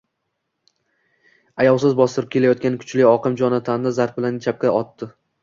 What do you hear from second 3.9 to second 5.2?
zarb bilan chapga otdi